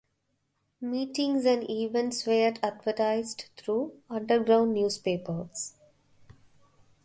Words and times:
Meetings 0.81 1.45
and 1.45 1.69
events 1.69 2.25
were 2.25 2.55
advertised 2.63 3.49
through 3.55 3.99
underground 4.09 4.73
newspapers. 4.73 5.75